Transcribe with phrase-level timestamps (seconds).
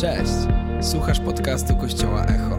[0.00, 0.32] Cześć!
[0.90, 2.58] Słuchasz podcastu Kościoła Echo.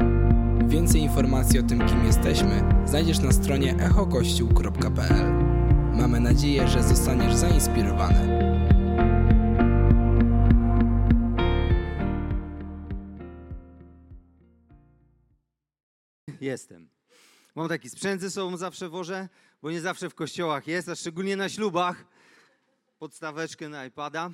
[0.67, 5.33] Więcej informacji o tym, kim jesteśmy, znajdziesz na stronie echokościół.pl.
[5.93, 8.39] Mamy nadzieję, że zostaniesz zainspirowany.
[16.41, 16.89] Jestem.
[17.55, 19.29] Mam taki sprzęt ze sobą zawsze wożę,
[19.61, 22.05] bo nie zawsze w kościołach jest, a szczególnie na ślubach.
[22.99, 24.29] Podstaweczkę na iPada,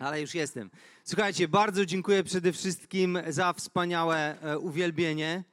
[0.00, 0.70] ale już jestem.
[1.04, 5.44] Słuchajcie, bardzo dziękuję przede wszystkim za wspaniałe e, uwielbienie,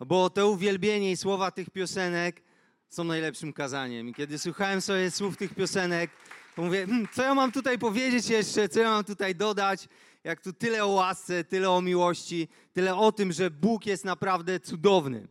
[0.00, 2.42] bo to uwielbienie i słowa tych piosenek
[2.88, 4.08] są najlepszym kazaniem.
[4.08, 6.10] I kiedy słuchałem sobie słów tych piosenek,
[6.56, 9.88] to mówię, hmm, co ja mam tutaj powiedzieć jeszcze, co ja mam tutaj dodać,
[10.24, 14.60] jak tu tyle o łasce, tyle o miłości, tyle o tym, że Bóg jest naprawdę
[14.60, 15.28] cudowny.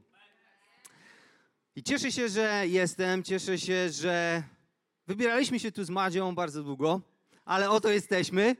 [1.75, 4.43] I cieszę się, że jestem, cieszę się, że
[5.07, 7.01] wybieraliśmy się tu z Madzią bardzo długo,
[7.45, 8.55] ale oto jesteśmy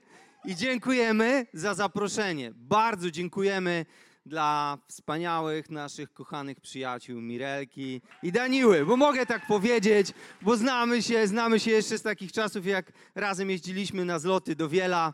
[0.46, 2.52] i dziękujemy za zaproszenie.
[2.56, 3.86] Bardzo dziękujemy
[4.26, 11.27] dla wspaniałych naszych kochanych przyjaciół Mirelki i Daniły, bo mogę tak powiedzieć, bo znamy się,
[11.27, 15.14] znamy się jeszcze z takich czasów, jak razem jeździliśmy na zloty do Wiela.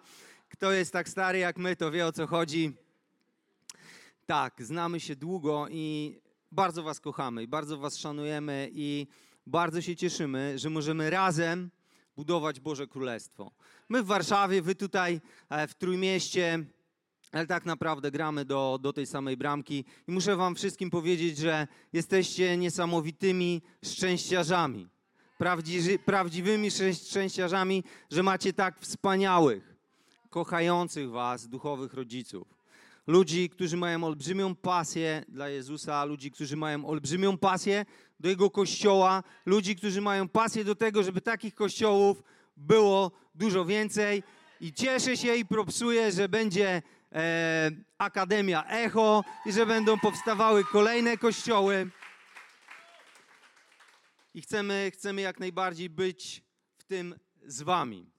[0.50, 2.73] Kto jest tak stary jak my, to wie o co chodzi.
[4.25, 6.17] Tak, znamy się długo i
[6.52, 9.08] bardzo Was kochamy i bardzo Was szanujemy i
[9.47, 11.69] bardzo się cieszymy, że możemy razem
[12.15, 13.51] budować Boże Królestwo.
[13.89, 16.65] My w Warszawie, Wy tutaj e, w Trójmieście,
[17.31, 21.67] ale tak naprawdę gramy do, do tej samej bramki i muszę Wam wszystkim powiedzieć, że
[21.93, 24.87] jesteście niesamowitymi szczęściarzami.
[25.37, 29.75] Prawdziwy, prawdziwymi szczę- szczęściarzami, że macie tak wspaniałych,
[30.29, 32.60] kochających Was duchowych rodziców.
[33.07, 37.85] Ludzi, którzy mają olbrzymią pasję dla Jezusa, ludzi, którzy mają olbrzymią pasję
[38.19, 42.23] do Jego kościoła, ludzi, którzy mają pasję do tego, żeby takich kościołów
[42.57, 44.23] było dużo więcej.
[44.61, 51.17] I cieszę się i propsuję, że będzie e, Akademia Echo i że będą powstawały kolejne
[51.17, 51.89] kościoły.
[54.33, 56.44] I chcemy, chcemy jak najbardziej być
[56.78, 58.09] w tym z Wami.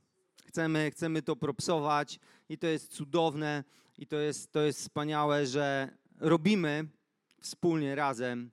[0.47, 3.64] Chcemy, chcemy to propsować i to jest cudowne
[4.02, 5.88] i to jest, to jest wspaniałe, że
[6.20, 6.84] robimy
[7.40, 8.50] wspólnie razem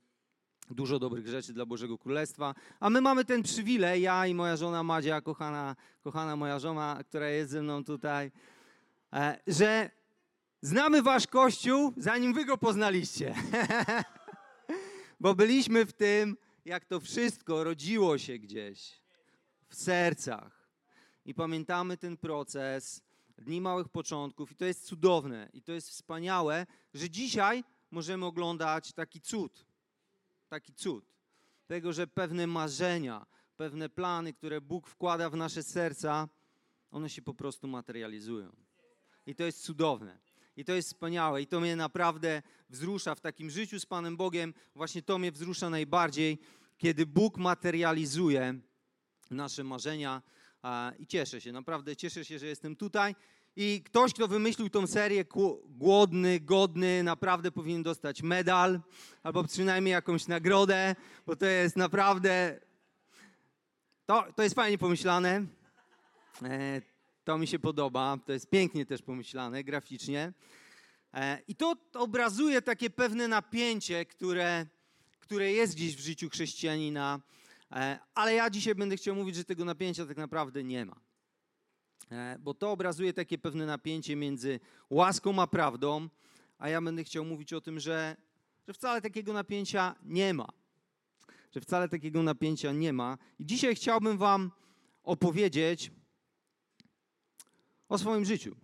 [0.70, 2.54] dużo dobrych rzeczy dla Bożego Królestwa.
[2.80, 7.28] A my mamy ten przywilej, ja i moja żona Madzia, kochana, kochana moja żona, która
[7.28, 8.30] jest ze mną tutaj,
[9.12, 9.90] e, że
[10.62, 13.34] znamy wasz Kościół, zanim wy go poznaliście.
[15.20, 19.00] Bo byliśmy w tym, jak to wszystko rodziło się gdzieś
[19.68, 20.70] w sercach.
[21.24, 23.09] I pamiętamy ten proces
[23.40, 28.92] dni małych początków, i to jest cudowne, i to jest wspaniałe, że dzisiaj możemy oglądać
[28.92, 29.66] taki cud.
[30.48, 31.14] Taki cud.
[31.66, 36.28] Tego, że pewne marzenia, pewne plany, które Bóg wkłada w nasze serca,
[36.90, 38.52] one się po prostu materializują.
[39.26, 40.18] I to jest cudowne.
[40.56, 41.42] I to jest wspaniałe.
[41.42, 44.54] I to mnie naprawdę wzrusza w takim życiu z Panem Bogiem.
[44.74, 46.38] Właśnie to mnie wzrusza najbardziej,
[46.78, 48.54] kiedy Bóg materializuje
[49.30, 50.22] nasze marzenia.
[50.98, 53.14] I cieszę się, naprawdę cieszę się, że jestem tutaj.
[53.56, 55.24] I ktoś, kto wymyślił tą serię,
[55.64, 58.80] głodny, godny, naprawdę powinien dostać medal
[59.22, 62.60] albo przynajmniej jakąś nagrodę, bo to jest naprawdę.
[64.06, 65.46] To, to jest fajnie pomyślane.
[66.42, 66.82] E,
[67.24, 68.18] to mi się podoba.
[68.26, 70.32] To jest pięknie też pomyślane graficznie.
[71.14, 74.66] E, I to obrazuje takie pewne napięcie, które,
[75.20, 77.20] które jest gdzieś w życiu chrześcijanina.
[77.72, 81.00] E, Ale ja dzisiaj będę chciał mówić, że tego napięcia tak naprawdę nie ma.
[82.10, 84.60] E, Bo to obrazuje takie pewne napięcie między
[84.90, 86.08] łaską a prawdą,
[86.58, 88.16] a ja będę chciał mówić o tym, że,
[88.68, 90.48] że wcale takiego napięcia nie ma.
[91.52, 93.18] Że wcale takiego napięcia nie ma.
[93.38, 94.50] I dzisiaj chciałbym Wam
[95.02, 95.92] opowiedzieć
[97.88, 98.56] o swoim życiu.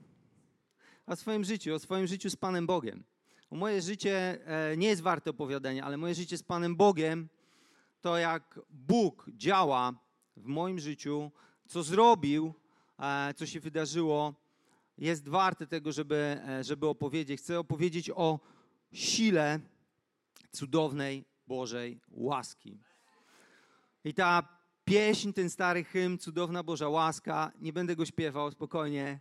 [1.06, 3.04] O swoim życiu, o swoim życiu z Panem Bogiem.
[3.50, 7.28] Bo moje życie e, nie jest warte opowiadania, ale moje życie z Panem Bogiem
[8.06, 9.94] to jak Bóg działa
[10.36, 11.30] w moim życiu,
[11.68, 12.54] co zrobił,
[12.98, 14.34] e, co się wydarzyło,
[14.98, 17.40] jest warte tego, żeby, e, żeby opowiedzieć.
[17.40, 18.40] Chcę opowiedzieć o
[18.92, 19.60] sile
[20.52, 22.78] cudownej Bożej łaski.
[24.04, 24.48] I ta
[24.84, 29.20] pieśń, ten stary hymn, cudowna Boża łaska, nie będę go śpiewał spokojnie,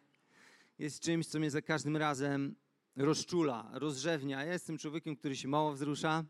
[0.80, 2.56] jest czymś, co mnie za każdym razem
[2.96, 4.44] rozczula, rozrzewnia.
[4.44, 6.24] Ja jestem człowiekiem, który się mało wzrusza,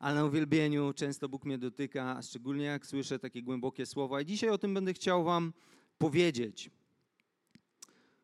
[0.00, 4.20] ale na uwielbieniu często Bóg mnie dotyka, szczególnie jak słyszę takie głębokie słowa.
[4.20, 5.52] I dzisiaj o tym będę chciał Wam
[5.98, 6.70] powiedzieć.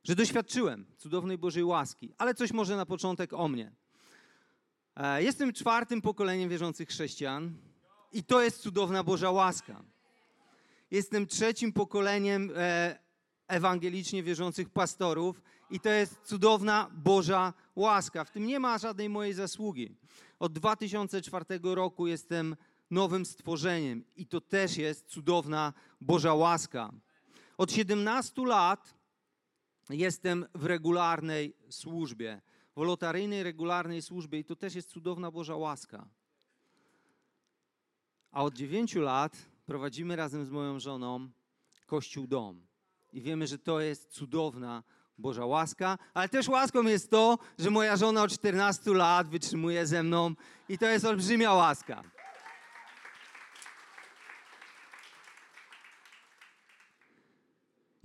[0.05, 3.73] Że doświadczyłem cudownej Bożej łaski, ale coś może na początek o mnie.
[4.97, 7.55] E, Jestem czwartym pokoleniem wierzących chrześcijan
[8.13, 9.83] i to jest cudowna Boża łaska.
[10.91, 12.99] Jestem trzecim pokoleniem e,
[13.49, 18.25] ewangelicznie wierzących pastorów i to jest cudowna Boża łaska.
[18.25, 19.97] W tym nie ma żadnej mojej zasługi.
[20.39, 22.57] Od 2004 roku jestem
[22.91, 26.93] nowym stworzeniem i to też jest cudowna Boża łaska.
[27.59, 28.95] Od 17 lat
[29.91, 32.41] jestem w regularnej służbie,
[32.75, 36.09] wolotaryjnej, regularnej służbie i to też jest cudowna Boża łaska.
[38.31, 39.37] A od 9 lat
[39.67, 41.31] prowadzimy razem z moją żoną
[41.87, 42.67] Kościół Dom.
[43.13, 44.83] I wiemy, że to jest cudowna
[45.19, 50.03] Boża łaska, ale też łaską jest to, że moja żona od 14 lat wytrzymuje ze
[50.03, 50.35] mną
[50.69, 52.03] i to jest olbrzymia łaska.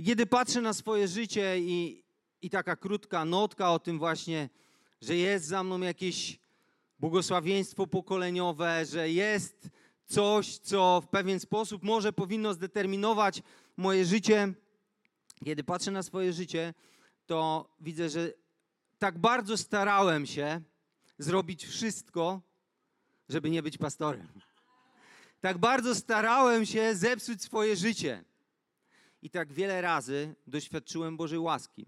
[0.05, 2.03] Kiedy patrzę na swoje życie i,
[2.41, 4.49] i taka krótka notka o tym właśnie,
[5.01, 6.39] że jest za mną jakieś
[6.99, 9.69] błogosławieństwo pokoleniowe, że jest
[10.05, 13.41] coś, co w pewien sposób może powinno zdeterminować
[13.77, 14.53] moje życie.
[15.45, 16.73] Kiedy patrzę na swoje życie,
[17.31, 18.33] to widzę, że
[18.99, 20.61] tak bardzo starałem się
[21.19, 22.41] zrobić wszystko,
[23.29, 24.27] żeby nie być pastorem.
[25.41, 28.23] Tak bardzo starałem się zepsuć swoje życie.
[29.21, 31.85] I tak wiele razy doświadczyłem Bożej łaski.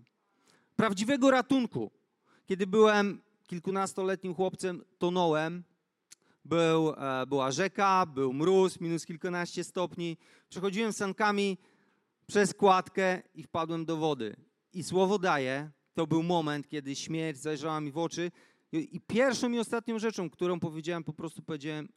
[0.76, 1.92] Prawdziwego ratunku.
[2.46, 5.64] Kiedy byłem kilkunastoletnim chłopcem, tonąłem.
[6.46, 10.18] Był, e, była rzeka, był mróz, minus kilkanaście stopni.
[10.50, 11.58] Przechodziłem sankami
[12.28, 14.36] przez kładkę i wpadłem do wody.
[14.74, 18.32] I słowo daje, to był moment, kiedy śmierć zajrzała mi w oczy.
[18.72, 21.90] I pierwszą i ostatnią rzeczą, którą powiedziałem, po prostu powiedziałem: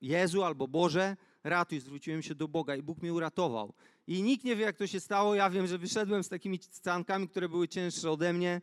[0.00, 1.80] Jezu albo Boże, ratuj.
[1.80, 3.74] Zwróciłem się do Boga i Bóg mnie uratował.
[4.06, 5.34] I nikt nie wie, jak to się stało.
[5.34, 8.60] Ja wiem, że wyszedłem z takimi sankami, które były cięższe ode mnie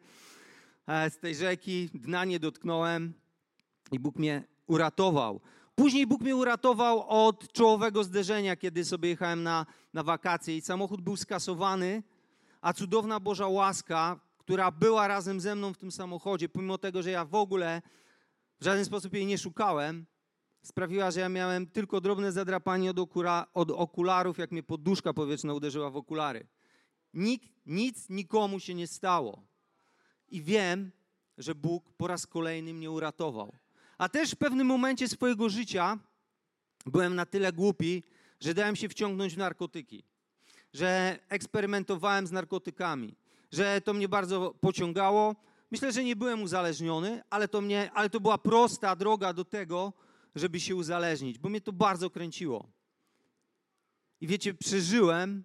[0.88, 3.14] e, z tej rzeki, dna nie dotknąłem
[3.92, 5.42] i Bóg mnie uratował.
[5.76, 11.02] Później Bóg mnie uratował od czołowego zderzenia, kiedy sobie jechałem na, na wakacje i samochód
[11.02, 12.04] był skasowany,
[12.62, 17.12] a cudowna Boża łaska, która była razem ze mną w tym samochodzie, pomimo tego, że
[17.12, 17.82] ja w ogóle
[18.60, 20.06] w żaden sposób jej nie szukałem,
[20.62, 25.54] sprawiła, że ja miałem tylko drobne zadrapanie od, okura, od okularów, jak mnie poduszka powietrzna
[25.54, 26.48] uderzyła w okulary.
[27.14, 29.44] Nikt, nic nikomu się nie stało.
[30.30, 30.92] I wiem,
[31.38, 33.56] że Bóg po raz kolejny mnie uratował.
[33.98, 35.98] A też w pewnym momencie swojego życia
[36.86, 38.04] byłem na tyle głupi,
[38.40, 40.04] że dałem się wciągnąć w narkotyki,
[40.74, 43.16] że eksperymentowałem z narkotykami,
[43.52, 45.36] że to mnie bardzo pociągało.
[45.72, 49.94] Myślę, że nie byłem uzależniony, ale to, mnie, ale to była prosta droga do tego,
[50.36, 52.68] żeby się uzależnić, bo mnie to bardzo kręciło.
[54.22, 55.44] I wiecie, przeżyłem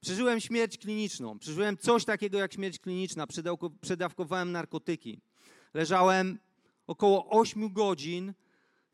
[0.00, 3.26] Przeżyłem śmierć kliniczną, przeżyłem coś takiego jak śmierć kliniczna,
[3.80, 5.20] przedawkowałem narkotyki.
[5.74, 6.38] Leżałem
[6.86, 8.34] około 8 godzin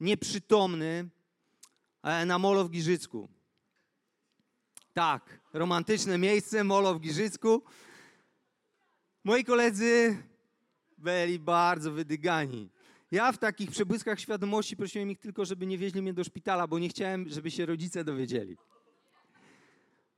[0.01, 1.09] nieprzytomny
[2.27, 3.29] na molo w Giżycku.
[4.93, 7.63] Tak, romantyczne miejsce, molo w Giżycku.
[9.25, 10.23] Moi koledzy
[10.99, 12.71] byli bardzo wydygani.
[13.11, 16.79] Ja w takich przebłyskach świadomości prosiłem ich tylko, żeby nie wieźli mnie do szpitala, bo
[16.79, 18.57] nie chciałem, żeby się rodzice dowiedzieli.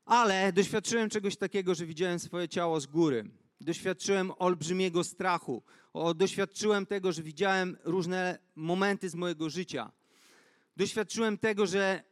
[0.04, 3.30] Ale doświadczyłem czegoś takiego, że widziałem swoje ciało z góry.
[3.60, 5.62] Doświadczyłem olbrzymiego strachu.
[5.92, 9.92] O, doświadczyłem tego, że widziałem różne momenty z mojego życia.
[10.76, 12.02] Doświadczyłem tego, że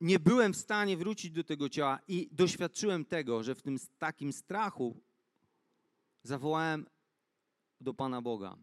[0.00, 4.32] nie byłem w stanie wrócić do tego ciała i doświadczyłem tego, że w tym takim
[4.32, 5.00] strachu
[6.22, 6.86] zawołałem
[7.80, 8.56] do Pana Boga.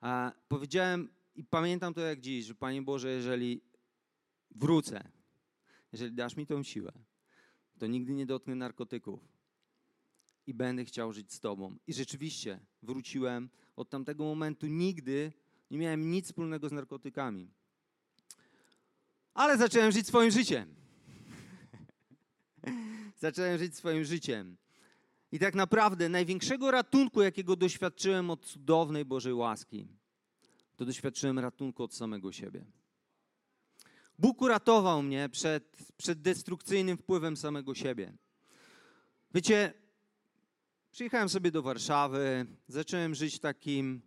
[0.00, 3.60] A powiedziałem i pamiętam to jak dziś, że Panie Boże, jeżeli
[4.50, 5.10] wrócę,
[5.92, 6.92] jeżeli dasz mi tą siłę,
[7.78, 9.20] to nigdy nie dotknę narkotyków
[10.46, 11.76] i będę chciał żyć z Tobą.
[11.86, 13.50] I rzeczywiście wróciłem.
[13.76, 15.32] Od tamtego momentu nigdy
[15.70, 17.50] nie miałem nic wspólnego z narkotykami.
[19.34, 20.74] Ale zacząłem żyć swoim życiem.
[23.16, 24.56] zacząłem żyć swoim życiem.
[25.32, 29.88] I tak naprawdę największego ratunku, jakiego doświadczyłem od cudownej Bożej łaski,
[30.76, 32.64] to doświadczyłem ratunku od samego siebie.
[34.18, 38.12] Bóg uratował mnie przed, przed destrukcyjnym wpływem samego siebie.
[39.34, 39.72] Wiecie,
[40.90, 44.02] przyjechałem sobie do Warszawy, zacząłem żyć takim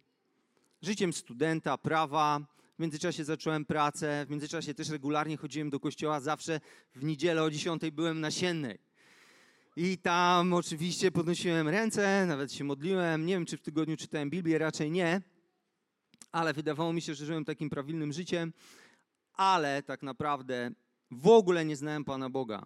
[0.81, 2.57] życiem studenta, prawa.
[2.77, 6.60] W międzyczasie zacząłem pracę, w międzyczasie też regularnie chodziłem do kościoła, zawsze
[6.96, 8.79] w niedzielę o 10 byłem na siennej.
[9.75, 13.25] I tam oczywiście podnosiłem ręce, nawet się modliłem.
[13.25, 15.22] Nie wiem, czy w tygodniu czytałem Biblię, raczej nie,
[16.31, 18.53] ale wydawało mi się, że żyłem takim prawilnym życiem
[19.38, 20.72] ale tak naprawdę
[21.12, 22.65] w ogóle nie znałem Pana Boga.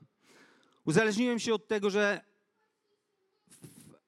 [0.85, 2.21] Uzależniłem się od tego, że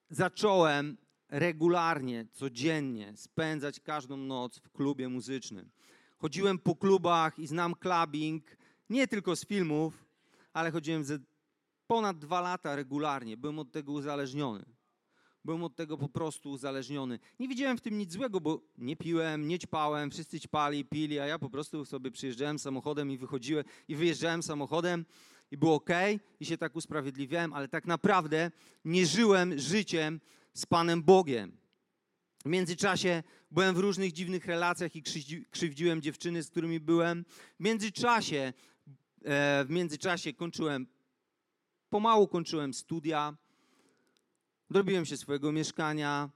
[0.10, 0.98] zacząłem
[1.30, 5.70] regularnie, codziennie spędzać każdą noc w klubie muzycznym.
[6.24, 8.58] Chodziłem po klubach i znam clubbing
[8.90, 10.06] nie tylko z filmów,
[10.54, 11.20] ale chodziłem ze
[11.88, 13.38] ponad dwa lata regularnie.
[13.38, 14.66] Byłem od tego uzależniony.
[15.46, 17.20] Byłem od tego po prostu uzależniony.
[17.40, 21.26] Nie widziałem w tym nic złego, bo nie piłem, nie ćpałem, wszyscy ćpali, pili, a
[21.26, 25.06] ja po prostu sobie przyjeżdżałem samochodem i wychodziłem i wyjeżdżałem samochodem
[25.52, 25.90] i było ok,
[26.40, 28.52] i się tak usprawiedliwiałem, ale tak naprawdę
[28.86, 30.20] nie żyłem życiem
[30.54, 31.63] z Panem Bogiem.
[32.46, 35.04] W międzyczasie byłem w różnych dziwnych relacjach i
[35.52, 37.26] krzywdziłem dziewczyny, z którymi byłem.
[37.60, 38.54] W międzyczasie,
[39.26, 40.88] e, w międzyczasie kończyłem,
[41.90, 43.38] pomału kończyłem studia,
[44.70, 46.30] dorobiłem się swojego mieszkania,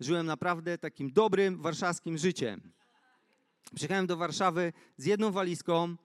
[0.00, 2.72] żyłem naprawdę takim dobrym warszawskim życiem.
[3.74, 5.96] Przyjechałem do Warszawy z jedną walizką,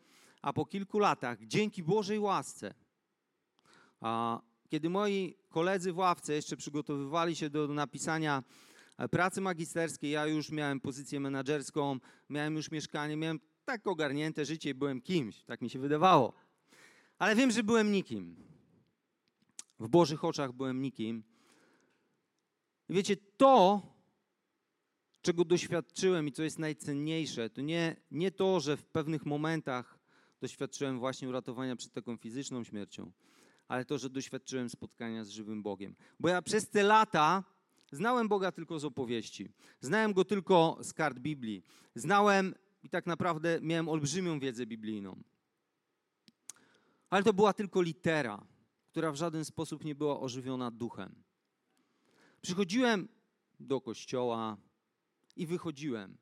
[0.42, 2.74] a po kilku latach, dzięki Bożej łasce,
[4.70, 8.44] kiedy moi koledzy w ławce jeszcze przygotowywali się do napisania
[9.08, 14.74] pracy magisterskiej, ja już miałem pozycję menedżerską, miałem już mieszkanie, miałem tak ogarnięte życie i
[14.74, 16.34] byłem kimś, tak mi się wydawało.
[17.20, 18.36] Ale wiem, że byłem nikim.
[19.80, 21.24] W Bożych oczach byłem nikim.
[22.90, 23.82] Wiecie, to,
[25.22, 30.00] czego doświadczyłem i co jest najcenniejsze, to nie, nie to, że w pewnych momentach
[30.42, 33.12] doświadczyłem właśnie uratowania przed taką fizyczną śmiercią,
[33.68, 35.96] ale to, że doświadczyłem spotkania z żywym Bogiem.
[36.20, 37.44] Bo ja przez te lata
[37.92, 39.50] znałem Boga tylko z opowieści.
[39.80, 41.64] Znałem Go tylko z kart Biblii.
[41.96, 45.24] Znałem i tak naprawdę miałem olbrzymią wiedzę biblijną.
[47.10, 48.48] Ale to była tylko litera,
[48.88, 51.24] która w żaden sposób nie była ożywiona duchem.
[52.42, 53.08] Przychodziłem
[53.60, 54.58] do kościoła
[55.36, 56.18] i wychodziłem.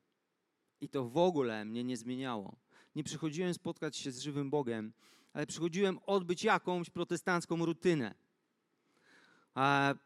[0.80, 2.56] I to w ogóle mnie nie zmieniało.
[2.94, 4.92] Nie przychodziłem spotkać się z żywym Bogiem,
[5.32, 8.14] ale przychodziłem odbyć jakąś protestancką rutynę.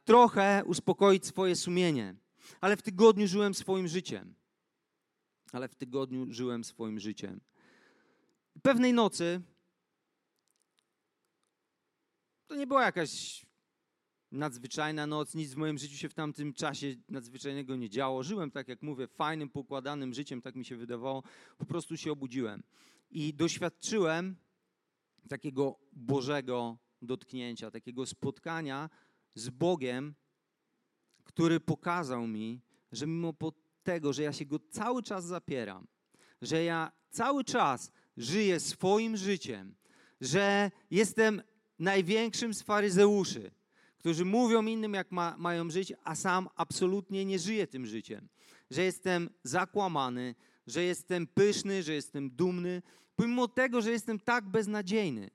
[0.05, 2.15] Trochę uspokoić swoje sumienie,
[2.61, 4.35] ale w tygodniu żyłem swoim życiem.
[5.53, 7.41] Ale w tygodniu żyłem swoim życiem.
[8.63, 9.41] Pewnej nocy
[12.47, 13.43] to nie była jakaś
[14.33, 18.23] nadzwyczajna noc, nic w moim życiu się w tamtym czasie nadzwyczajnego nie działo.
[18.23, 21.23] Żyłem, tak jak mówię, fajnym, pokładanym życiem, tak mi się wydawało.
[21.59, 22.63] Po prostu się obudziłem
[23.11, 24.37] i doświadczyłem
[25.29, 28.91] takiego Bożego dotknięcia, takiego spotkania
[29.35, 30.15] z Bogiem,
[31.25, 32.61] który pokazał mi,
[32.93, 33.35] że mimo
[33.83, 35.87] tego, że ja się go cały czas zapieram,
[36.43, 39.75] że ja cały czas żyję swoim życiem,
[40.21, 41.43] że jestem
[41.79, 43.51] największym z faryzeuszy,
[43.99, 48.29] którzy mówią innym, jak ma, mają żyć, a sam absolutnie nie żyję tym życiem.
[48.71, 50.35] Że jestem zakłamany,
[50.67, 52.83] że jestem pyszny, że jestem dumny,
[53.17, 55.31] pomimo tego, że jestem tak beznadziejny,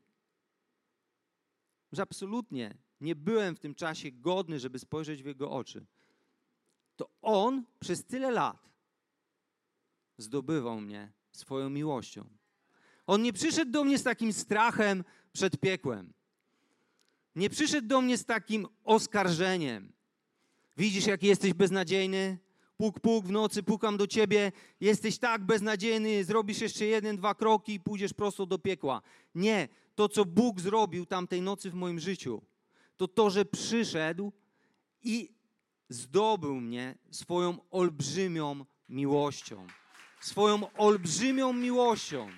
[1.92, 5.86] że absolutnie nie byłem w tym czasie godny, żeby spojrzeć w jego oczy,
[6.96, 8.70] to on przez tyle lat
[10.18, 12.26] zdobywał mnie swoją miłością.
[13.08, 16.14] On nie przyszedł do mnie z takim strachem przed piekłem.
[17.36, 19.94] Nie przyszedł do mnie z takim oskarżeniem.
[20.78, 22.38] Widzisz, jaki jesteś beznadziejny?
[22.78, 24.52] Puk, puk, w nocy pukam do ciebie.
[24.82, 29.02] Jesteś tak beznadziejny, zrobisz jeszcze jeden, dwa kroki i pójdziesz prosto do piekła.
[29.36, 32.42] Nie, to co Bóg zrobił tamtej nocy w moim życiu,
[32.98, 34.32] to to, że przyszedł
[35.04, 35.36] i
[35.90, 39.68] zdobył mnie swoją olbrzymią miłością.
[40.22, 42.30] Swoją olbrzymią miłością.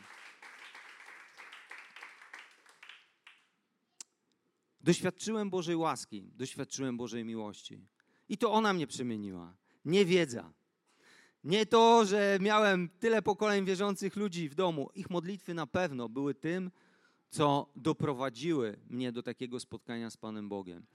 [4.81, 7.81] Doświadczyłem Bożej łaski, doświadczyłem Bożej miłości.
[8.29, 9.55] I to ona mnie przemieniła.
[9.85, 10.53] Nie wiedza.
[11.43, 14.89] Nie to, że miałem tyle pokoleń wierzących ludzi w domu.
[14.95, 16.71] Ich modlitwy na pewno były tym,
[17.29, 20.85] co doprowadziły mnie do takiego spotkania z Panem Bogiem.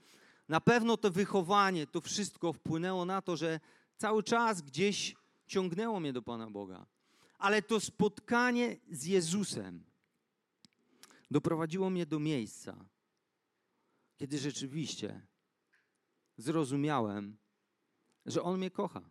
[0.49, 3.59] Na pewno to wychowanie, to wszystko wpłynęło na to, że
[3.97, 5.15] cały czas gdzieś
[5.47, 6.85] ciągnęło mnie do Pana Boga.
[7.37, 9.83] Ale to spotkanie z Jezusem
[11.31, 12.85] doprowadziło mnie do miejsca,
[14.15, 15.21] kiedy rzeczywiście
[16.37, 17.37] zrozumiałem,
[18.25, 19.09] że On mnie kocha.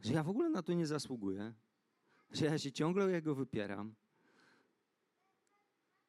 [0.00, 1.54] Że ja w ogóle na to nie zasługuję,
[2.30, 3.94] że ja się ciągle o Jego wypieram,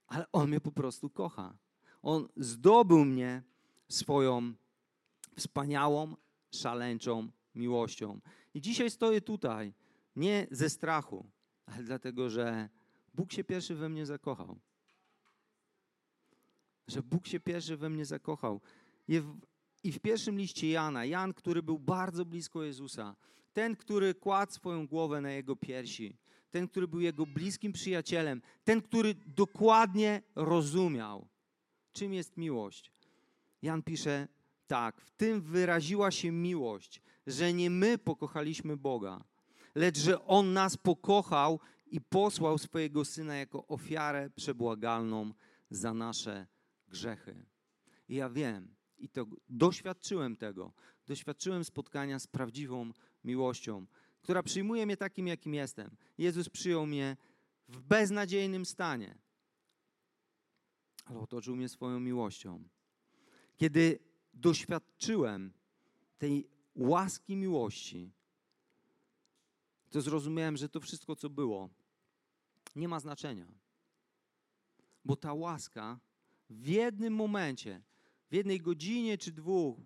[0.07, 1.57] ale On mnie po prostu kocha.
[2.01, 3.43] On zdobył mnie
[3.89, 4.53] swoją
[5.35, 6.15] wspaniałą,
[6.51, 8.19] szaleńczą miłością.
[8.53, 9.73] I dzisiaj stoję tutaj
[10.15, 11.25] nie ze strachu,
[11.65, 12.69] ale dlatego, że
[13.13, 14.59] Bóg się pierwszy we mnie zakochał
[16.87, 18.61] że Bóg się pierwszy we mnie zakochał.
[19.83, 23.15] I w, pierwszym liście Jana, Jan, który był bardzo blisko Jezusa,
[23.53, 26.17] ten, który kładł swoją głowę na jego piersi,
[26.51, 31.27] ten, który był jego bliskim przyjacielem, ten, który dokładnie rozumiał,
[31.91, 32.91] czym jest miłość.
[33.61, 34.27] Jan pisze
[34.67, 39.23] tak: W tym wyraziła się miłość, że nie my pokochaliśmy Boga,
[39.75, 41.59] lecz że On nas pokochał
[41.91, 45.33] i posłał swojego syna jako ofiarę przebłagalną
[45.69, 46.47] za nasze
[46.87, 47.45] grzechy.
[48.09, 50.73] I ja wiem, i to doświadczyłem tego.
[51.07, 52.91] Doświadczyłem spotkania z prawdziwą
[53.23, 53.85] miłością,
[54.27, 55.95] która przyjmuje mnie takim, jakim jestem.
[56.17, 57.17] Jezus przyjął mnie
[57.67, 59.17] w beznadziejnym stanie,
[61.05, 62.63] ale otoczył mnie swoją miłością.
[63.57, 63.99] Kiedy
[64.33, 65.53] doświadczyłem
[66.17, 68.11] tej łaski miłości,
[69.89, 71.69] to zrozumiałem, że to wszystko, co było,
[72.75, 73.47] nie ma znaczenia.
[75.05, 75.99] Bo ta łaska
[76.49, 77.81] w jednym momencie,
[78.31, 79.77] w jednej godzinie czy dwóch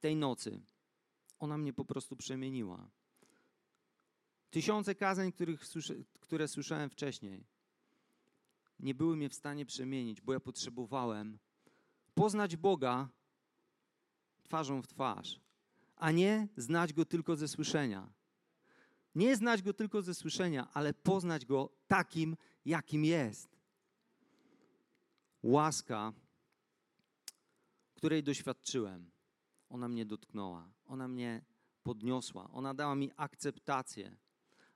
[0.00, 0.62] tej nocy,
[1.40, 2.90] ona mnie po prostu przemieniła.
[4.50, 5.60] Tysiące kazań, których,
[6.20, 7.44] które słyszałem wcześniej,
[8.80, 11.38] nie były mnie w stanie przemienić, bo ja potrzebowałem
[12.14, 13.08] poznać Boga
[14.42, 15.40] twarzą w twarz,
[15.96, 18.12] a nie znać Go tylko ze słyszenia.
[19.14, 23.60] Nie znać Go tylko ze słyszenia, ale poznać Go takim, jakim jest.
[25.42, 26.12] Łaska,
[27.94, 29.10] której doświadczyłem,
[29.70, 31.44] ona mnie dotknęła, ona mnie
[31.82, 34.16] podniosła, ona dała mi akceptację,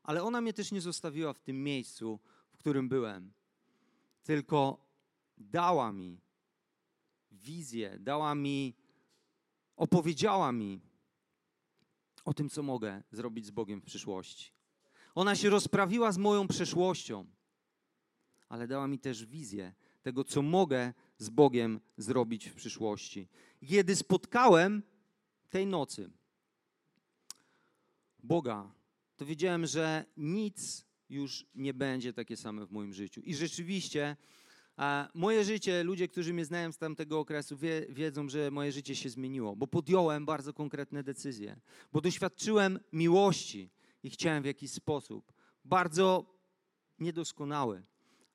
[0.02, 2.20] ale ona mnie też nie zostawiła w tym miejscu,
[2.50, 3.32] w którym byłem,
[4.22, 4.86] tylko
[5.38, 6.20] dała mi
[7.32, 8.74] wizję, dała mi,
[9.76, 10.80] opowiedziała mi
[12.24, 14.52] o tym, co mogę zrobić z Bogiem w przyszłości.
[15.14, 17.26] Ona się rozprawiła z moją przeszłością,
[18.48, 23.28] ale dała mi też wizję tego, co mogę z Bogiem zrobić w przyszłości.
[23.68, 24.82] Kiedy spotkałem
[25.50, 26.10] tej nocy
[28.18, 28.72] Boga,
[29.16, 33.20] to wiedziałem, że nic już nie będzie takie same w moim życiu.
[33.20, 34.16] I rzeczywiście
[35.14, 39.10] moje życie, ludzie, którzy mnie znają z tamtego okresu, wie, wiedzą, że moje życie się
[39.10, 41.60] zmieniło, bo podjąłem bardzo konkretne decyzje,
[41.92, 43.70] bo doświadczyłem miłości
[44.02, 45.32] i chciałem w jakiś sposób,
[45.64, 46.34] bardzo
[46.98, 47.82] niedoskonały,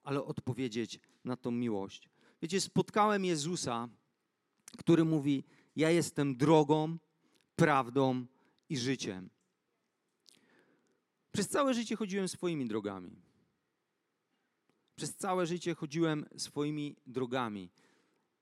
[0.03, 2.09] ale odpowiedzieć na tą miłość.
[2.41, 3.89] Wiecie, spotkałem Jezusa,
[4.77, 5.43] który mówi:
[5.75, 6.98] Ja jestem drogą,
[7.55, 8.25] prawdą
[8.70, 9.29] i życiem.
[11.31, 13.22] Przez całe życie chodziłem swoimi drogami.
[14.96, 17.72] Przez całe życie chodziłem swoimi drogami.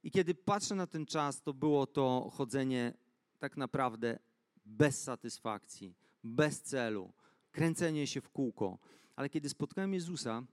[0.03, 2.93] I kiedy patrzę na ten czas, to było to chodzenie
[3.39, 4.19] tak naprawdę
[4.65, 7.13] bez satysfakcji, bez celu,
[7.51, 8.79] kręcenie się w kółko.
[9.15, 10.43] Ale kiedy spotkałem Jezusa,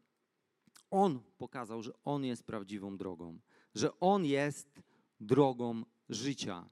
[0.90, 3.38] On pokazał, że On jest prawdziwą drogą,
[3.74, 4.80] że On jest
[5.20, 6.70] drogą życia.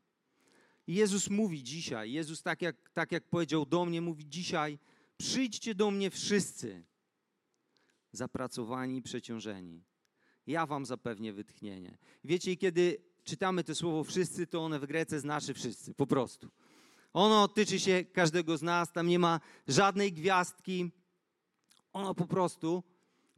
[0.86, 4.78] I Jezus mówi dzisiaj, Jezus tak jak, tak jak powiedział do mnie, mówi dzisiaj,
[5.16, 6.84] przyjdźcie do mnie wszyscy,
[8.12, 9.84] zapracowani i przeciążeni.
[10.46, 11.98] Ja wam zapewnię wytchnienie.
[12.24, 16.50] Wiecie, kiedy czytamy to słowo wszyscy, to one w Grece znaczy wszyscy, po prostu.
[17.12, 20.90] Ono tyczy się każdego z nas, tam nie ma żadnej gwiazdki.
[21.92, 22.82] Ono po prostu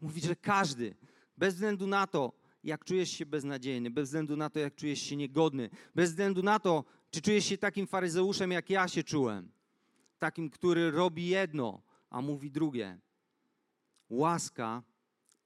[0.00, 0.94] mówi, że każdy,
[1.36, 2.32] bez względu na to,
[2.64, 6.58] jak czujesz się beznadziejny, bez względu na to, jak czujesz się niegodny, bez względu na
[6.58, 9.50] to, czy czujesz się takim faryzeuszem, jak ja się czułem,
[10.18, 12.98] takim, który robi jedno, a mówi drugie
[14.10, 14.82] łaska,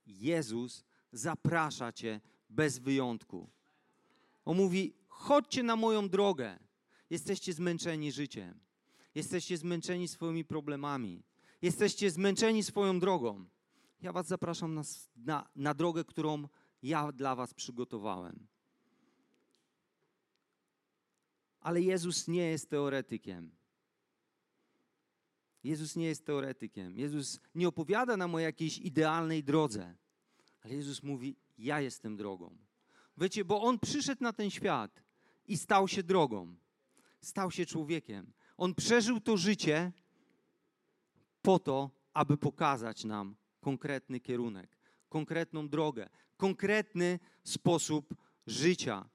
[0.07, 3.51] Jezus zaprasza cię bez wyjątku.
[4.45, 6.59] On mówi: chodźcie na moją drogę.
[7.11, 8.61] Jesteście zmęczeni życiem.
[9.15, 11.23] Jesteście zmęczeni swoimi problemami.
[11.63, 13.45] Jesteście zmęczeni swoją drogą.
[14.03, 14.83] Ja was zapraszam na,
[15.17, 16.49] na, na drogę, którą
[16.83, 18.47] ja dla was przygotowałem.
[21.61, 23.51] Ale Jezus nie jest teoretykiem.
[25.65, 26.99] Jezus nie jest teoretykiem.
[26.99, 29.97] Jezus nie opowiada nam o jakiejś idealnej drodze,
[30.61, 32.59] ale Jezus mówi: Ja jestem drogą.
[33.17, 35.03] Wiecie, bo On przyszedł na ten świat
[35.47, 36.57] i stał się drogą,
[37.21, 38.33] stał się człowiekiem.
[38.57, 39.93] On przeżył to życie
[41.43, 48.15] po to, aby pokazać nam konkretny kierunek, konkretną drogę, konkretny sposób
[48.47, 49.09] życia.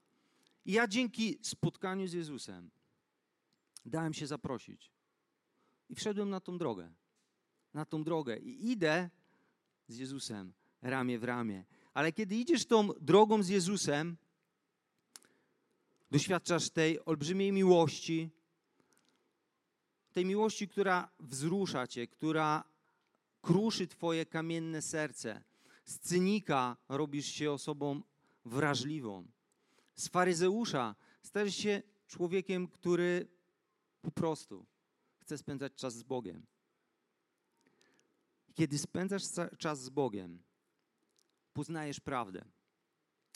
[0.64, 2.70] I ja dzięki spotkaniu z Jezusem
[3.86, 4.90] dałem się zaprosić.
[5.88, 6.92] I wszedłem na tą drogę.
[7.74, 8.38] Na tą drogę.
[8.38, 9.10] I idę
[9.88, 11.64] z Jezusem ramię w ramię.
[11.94, 14.16] Ale kiedy idziesz tą drogą z Jezusem,
[16.10, 18.30] doświadczasz tej olbrzymiej miłości,
[20.12, 22.64] tej miłości, która wzrusza cię, która
[23.42, 25.42] kruszy twoje kamienne serce.
[25.84, 28.02] Z cynika robisz się osobą
[28.44, 29.26] wrażliwą.
[29.94, 33.28] Z faryzeusza stajesz się człowiekiem, który
[34.02, 34.66] po prostu
[35.16, 36.46] chce spędzać czas z Bogiem.
[38.54, 39.22] Kiedy spędzasz
[39.58, 40.42] czas z Bogiem,
[41.52, 42.44] poznajesz prawdę.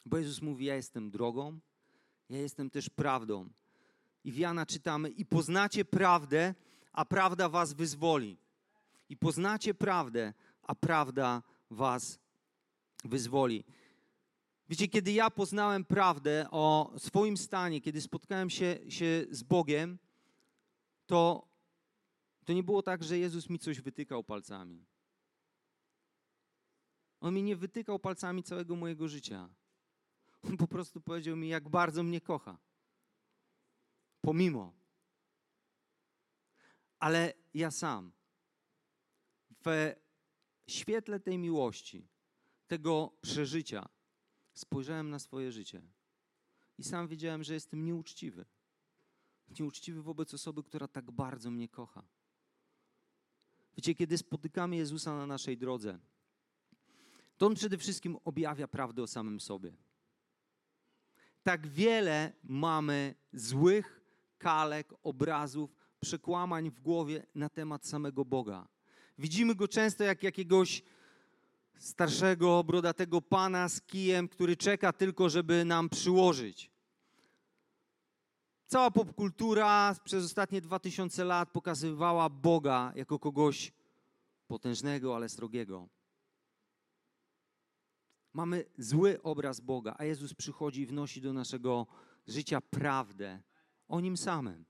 [0.07, 1.59] Bo Jezus mówi: Ja jestem drogą,
[2.29, 3.49] ja jestem też prawdą.
[4.25, 6.55] I w Jana czytamy: I poznacie prawdę,
[6.93, 8.39] a prawda was wyzwoli.
[9.09, 12.19] I poznacie prawdę, a prawda was
[13.05, 13.65] wyzwoli.
[14.69, 19.99] Wiecie, kiedy ja poznałem prawdę o swoim stanie, kiedy spotkałem się, się z Bogiem,
[21.07, 21.49] to,
[22.45, 24.87] to nie było tak, że Jezus mi coś wytykał palcami.
[27.21, 29.49] On mi nie wytykał palcami całego mojego życia.
[30.43, 32.59] On po prostu powiedział mi, jak bardzo mnie kocha.
[34.21, 34.73] Pomimo.
[36.99, 38.13] Ale ja sam,
[39.65, 39.95] w
[40.67, 42.09] świetle tej miłości,
[42.69, 43.89] tego przeżycia,
[44.55, 45.83] spojrzałem na swoje życie
[46.79, 48.45] i sam wiedziałem, że jestem nieuczciwy.
[49.61, 52.03] Nieuczciwy wobec osoby, która tak bardzo mnie kocha.
[53.77, 55.99] Wiecie, kiedy spotykamy Jezusa na naszej drodze,
[57.37, 59.77] to On przede wszystkim objawia prawdę o samym sobie.
[61.43, 64.01] Tak wiele mamy złych
[64.39, 68.69] kalek, obrazów, przekłamań w głowie na temat samego Boga.
[69.19, 70.83] Widzimy go często jak jakiegoś
[71.79, 76.71] starszego, brodatego pana z kijem, który czeka tylko, żeby nam przyłożyć.
[78.67, 83.73] Cała popkultura przez ostatnie dwa tysiące lat pokazywała Boga jako kogoś
[84.47, 85.89] potężnego, ale srogiego.
[88.33, 91.87] Mamy zły obraz Boga, a Jezus przychodzi i wnosi do naszego
[92.27, 93.43] życia prawdę
[93.89, 94.65] o Nim samym.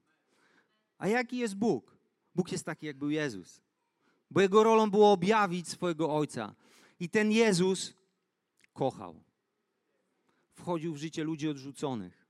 [0.98, 1.96] A jaki jest Bóg?
[2.34, 3.62] Bóg jest taki, jak był Jezus.
[4.30, 6.54] Bo Jego rolą było objawić swojego Ojca.
[7.00, 7.94] I ten Jezus
[8.72, 9.22] kochał.
[10.52, 12.26] Wchodził w życie ludzi odrzuconych.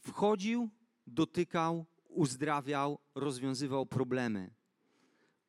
[0.00, 0.70] Wchodził,
[1.06, 4.50] dotykał, uzdrawiał, rozwiązywał problemy.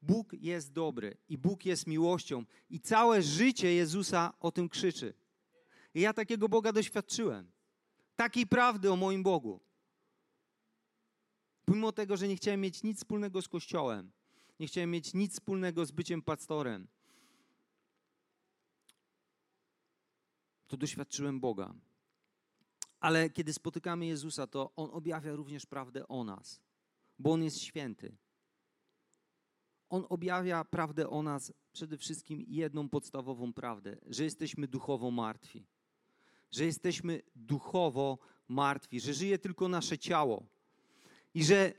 [0.02, 5.14] Bóg jest dobry i Bóg jest miłością, i całe życie Jezusa o tym krzyczy.
[5.94, 7.52] I ja takiego Boga doświadczyłem.
[8.16, 9.60] Takiej prawdy o moim Bogu.
[11.66, 14.12] Pomimo tego, że nie chciałem mieć nic wspólnego z Kościołem,
[14.60, 16.88] nie chciałem mieć nic wspólnego z byciem pastorem,
[20.68, 21.74] to doświadczyłem Boga.
[23.00, 26.62] Ale kiedy spotykamy Jezusa, to On objawia również prawdę o nas,
[27.20, 28.18] bo On jest święty.
[29.90, 35.66] On objawia prawdę o nas, przede wszystkim jedną podstawową prawdę, że jesteśmy duchowo martwi.
[36.52, 40.46] Że jesteśmy duchowo martwi, że żyje tylko nasze ciało.
[41.34, 41.74] I że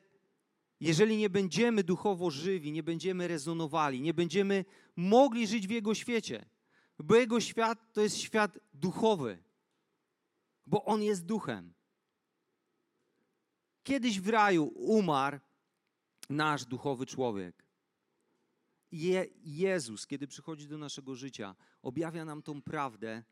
[0.80, 4.64] jeżeli nie będziemy duchowo żywi, nie będziemy rezonowali, nie będziemy
[4.96, 6.46] mogli żyć w Jego świecie,
[6.98, 9.38] bo Jego świat to jest świat duchowy,
[10.66, 11.72] bo On jest duchem.
[13.82, 15.38] Kiedyś w raju umarł
[16.30, 17.66] nasz duchowy człowiek.
[18.92, 23.24] Je, Jezus, kiedy przychodzi do naszego życia, objawia nam tą prawdę,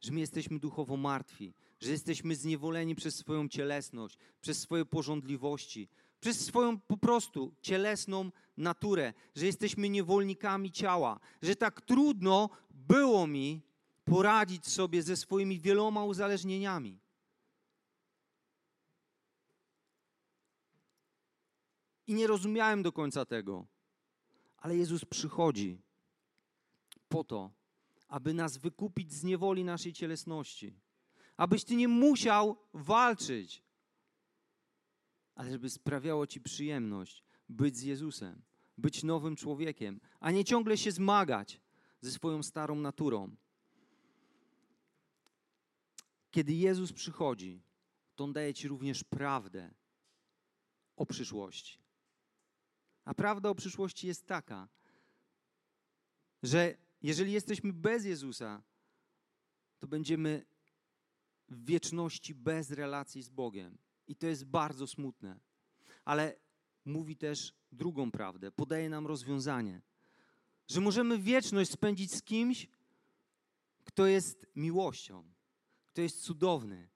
[0.00, 5.88] że my jesteśmy duchowo martwi, że jesteśmy zniewoleni przez swoją cielesność, przez swoje porządliwości,
[6.24, 13.62] przez swoją po prostu cielesną naturę, że jesteśmy niewolnikami ciała, że tak trudno było mi
[14.04, 17.00] poradzić sobie ze swoimi wieloma uzależnieniami.
[22.06, 23.66] I nie rozumiałem do końca tego.
[24.56, 25.82] Ale Jezus przychodzi
[27.08, 27.50] po to,
[28.08, 30.74] aby nas wykupić z niewoli naszej cielesności.
[31.36, 33.62] Abyś ty nie musiał walczyć,
[35.34, 38.42] ale żeby sprawiało ci przyjemność być z Jezusem,
[38.78, 41.60] być nowym człowiekiem, a nie ciągle się zmagać
[42.00, 43.36] ze swoją starą naturą.
[46.30, 47.62] Kiedy Jezus przychodzi,
[48.14, 49.74] to On daje ci również prawdę
[50.96, 51.78] o przyszłości.
[53.04, 54.68] A prawda o przyszłości jest taka,
[56.42, 58.62] że jeżeli jesteśmy bez Jezusa,
[59.78, 60.46] to będziemy
[61.48, 63.78] w wieczności bez relacji z Bogiem.
[64.08, 65.40] I to jest bardzo smutne.
[66.04, 66.36] Ale
[66.84, 69.82] mówi też drugą prawdę, podaje nam rozwiązanie,
[70.68, 72.68] że możemy wieczność spędzić z kimś,
[73.84, 75.32] kto jest miłością,
[75.86, 76.88] kto jest cudowny,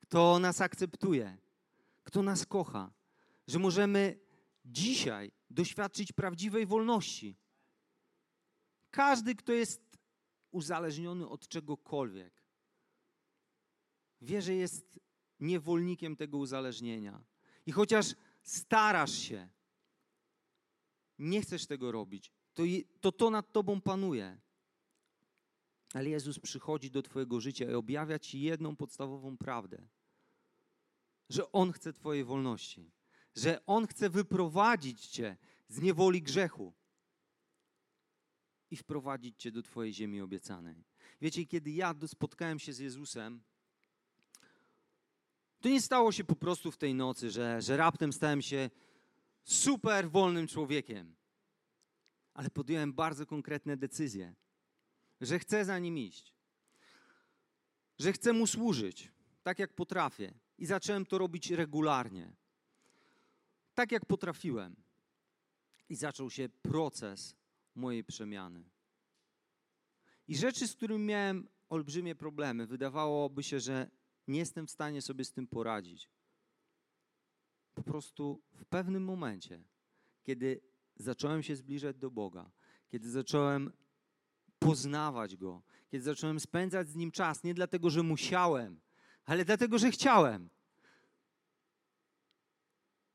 [0.00, 1.38] kto nas akceptuje,
[2.04, 2.92] kto nas kocha,
[3.46, 4.18] że możemy
[4.64, 7.36] dzisiaj doświadczyć prawdziwej wolności.
[8.90, 9.98] Każdy, kto jest
[10.50, 12.42] uzależniony od czegokolwiek,
[14.20, 15.00] wie, że jest
[15.40, 17.24] niewolnikiem tego uzależnienia.
[17.66, 19.48] I chociaż starasz się,
[21.18, 22.62] nie chcesz tego robić, to
[23.00, 24.38] to, to nad tobą panuje.
[25.94, 29.88] Ale Jezus przychodzi do Twojego życia i objawia Ci jedną podstawową prawdę:
[31.28, 32.90] że On chce Twojej wolności
[33.36, 35.36] że On chce wyprowadzić cię
[35.68, 36.74] z niewoli grzechu
[38.70, 40.84] i wprowadzić cię do Twojej ziemi obiecanej.
[41.20, 43.42] Wiecie, kiedy ja spotkałem się z Jezusem,
[45.66, 48.70] to nie stało się po prostu w tej nocy, że, że raptem stałem się
[49.44, 51.14] super wolnym człowiekiem,
[52.34, 54.34] ale podjąłem bardzo konkretne decyzje,
[55.20, 56.34] że chcę za nim iść.
[57.98, 60.34] że chcę mu służyć tak, jak potrafię.
[60.58, 62.32] I zacząłem to robić regularnie.
[63.74, 64.76] Tak, jak potrafiłem.
[65.88, 67.34] I zaczął się proces
[67.74, 68.64] mojej przemiany.
[70.28, 73.90] I rzeczy, z którymi miałem olbrzymie problemy, wydawałoby się, że
[74.28, 76.10] nie jestem w stanie sobie z tym poradzić.
[77.74, 79.64] Po prostu w pewnym momencie,
[80.22, 80.60] kiedy
[80.96, 82.50] zacząłem się zbliżać do Boga,
[82.88, 83.72] kiedy zacząłem
[84.58, 88.80] poznawać Go, kiedy zacząłem spędzać z Nim czas, nie dlatego, że musiałem,
[89.24, 90.50] ale dlatego, że chciałem,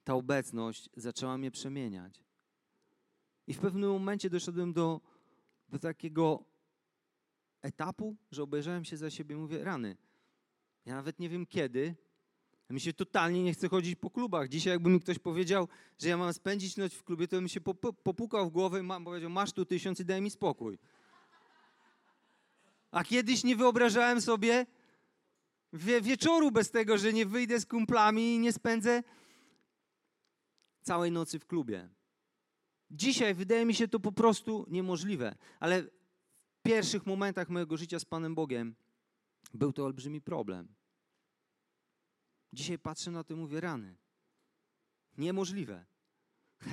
[0.04, 2.24] ta obecność zaczęła mnie przemieniać.
[3.48, 5.02] I w pewnym momencie doszedłem do,
[5.70, 6.46] do takiego
[7.62, 9.98] etapu, że obejrzałem się za siebie i mówię, rany,
[10.86, 11.96] ja nawet nie wiem kiedy,
[12.72, 14.50] mi się totalnie nie chce chodzić po klubach.
[14.50, 15.68] Dzisiaj jakby mi ktoś powiedział,
[16.00, 17.62] że ja mam spędzić noc w klubie, to bym się
[18.04, 20.78] popukał w głowę i powiedział, masz tu tysiąc i daj mi spokój.
[22.92, 24.66] A kiedyś nie wyobrażałem sobie
[25.74, 29.04] wie, wieczoru bez tego, że nie wyjdę z kumplami i nie spędzę
[30.82, 31.90] całej nocy w klubie.
[32.92, 38.06] Dzisiaj wydaje mi się to po prostu niemożliwe, ale w pierwszych momentach mojego życia z
[38.06, 38.76] Panem Bogiem
[39.54, 40.68] był to olbrzymi problem.
[42.54, 43.96] Dzisiaj patrzę na to i mówię, rany.
[45.18, 45.86] Niemożliwe.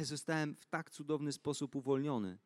[0.03, 2.39] Zostałem w tak cudowny sposób uwolniony.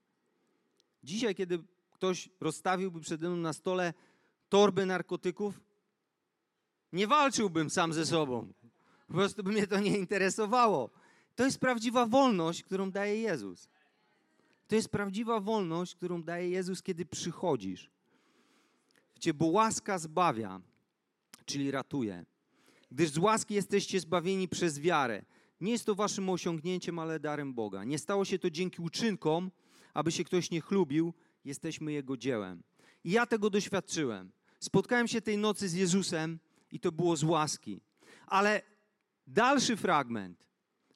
[1.05, 1.59] Dzisiaj, kiedy
[1.91, 3.95] ktoś rozstawiłby przede mną na stole
[4.49, 5.61] torby narkotyków,
[6.93, 8.53] nie walczyłbym sam ze sobą.
[9.07, 10.91] Po prostu by mnie to nie interesowało.
[11.37, 13.69] To jest prawdziwa wolność, którą daje Jezus.
[14.69, 17.91] To jest prawdziwa wolność, którą daje Jezus, kiedy przychodzisz.
[19.35, 20.61] Bo łaska zbawia,
[21.45, 22.25] czyli ratuje.
[22.91, 25.25] Gdyż z łaski jesteście zbawieni przez wiarę.
[25.61, 27.85] Nie jest to waszym osiągnięciem, ale darem Boga.
[27.85, 29.51] Nie stało się to dzięki uczynkom,
[29.95, 31.15] aby się ktoś nie chlubił.
[31.45, 32.63] Jesteśmy Jego dziełem.
[33.05, 34.33] I ja tego doświadczyłem.
[34.61, 36.39] Spotkałem się tej nocy z Jezusem
[36.73, 37.81] i to było z łaski.
[38.27, 38.63] Ale
[39.27, 40.49] dalszy fragment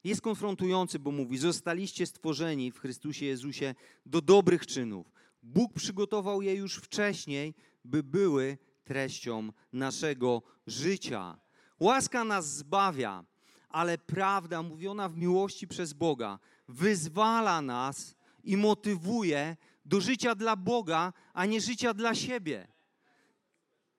[0.03, 5.11] jest konfrontujący, bo mówi: Zostaliście stworzeni w Chrystusie Jezusie do dobrych czynów.
[5.43, 7.53] Bóg przygotował je już wcześniej,
[7.87, 11.39] by były treścią naszego życia.
[11.79, 13.25] Łaska nas zbawia,
[13.69, 21.13] ale prawda mówiona w miłości przez Boga wyzwala nas i motywuje do życia dla Boga,
[21.33, 22.67] a nie życia dla siebie.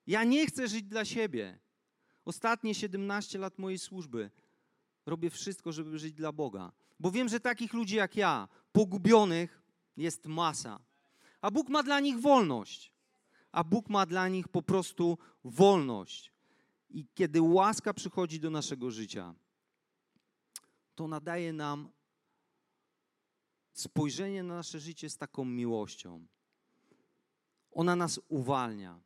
[0.07, 1.59] Ja nie chcę żyć dla siebie.
[2.25, 4.31] Ostatnie 17 lat mojej służby
[5.07, 6.73] robię wszystko, żeby żyć dla Boga.
[7.01, 9.63] Bo wiem, że takich ludzi jak ja, pogubionych,
[9.97, 10.81] jest masa.
[11.41, 12.93] A Bóg ma dla nich wolność.
[13.53, 16.33] A Bóg ma dla nich po prostu wolność.
[16.91, 19.35] I kiedy łaska przychodzi do naszego życia,
[20.95, 21.89] to nadaje nam
[23.73, 26.27] spojrzenie na nasze życie z taką miłością.
[27.73, 29.01] Ona nas uwalnia.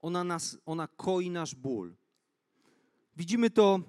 [0.00, 1.96] Ona, nas, ona koi nasz ból.
[3.16, 3.80] Widzimy to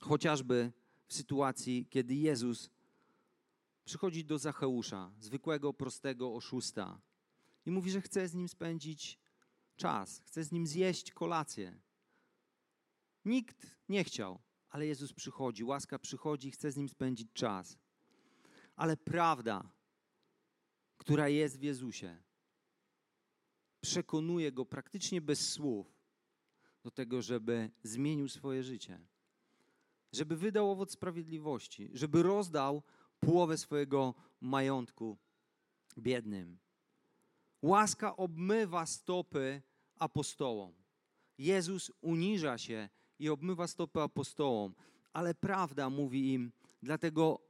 [0.00, 0.72] chociażby
[1.06, 2.70] w sytuacji, kiedy Jezus
[3.84, 7.00] przychodzi do Zacheusza, zwykłego, prostego oszusta,
[7.68, 9.18] i mówi, że chce z nim spędzić
[9.76, 11.80] czas, chce z nim zjeść kolację.
[13.24, 17.78] Nikt nie chciał, ale Jezus przychodzi, łaska przychodzi, chce z nim spędzić czas.
[18.76, 19.70] Ale prawda,
[20.96, 22.22] która jest w Jezusie,
[23.80, 26.00] przekonuje go praktycznie bez słów
[26.82, 29.00] do tego, żeby zmienił swoje życie.
[30.12, 32.82] Żeby wydał owoc sprawiedliwości, żeby rozdał
[33.20, 35.18] połowę swojego majątku
[35.98, 36.67] biednym.
[37.62, 39.62] Łaska obmywa stopy
[39.96, 40.72] apostołom.
[41.38, 44.74] Jezus uniża się i obmywa stopy apostołom,
[45.12, 47.40] ale prawda mówi im, dlatego